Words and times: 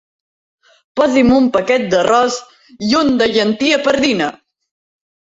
Posi'm 0.99 1.27
un 1.39 1.49
paquet 1.57 1.83
d'arròs 1.91 2.37
i 2.87 2.89
un 3.01 3.11
de 3.19 3.27
llentia 3.35 3.77
pardina. 3.89 4.31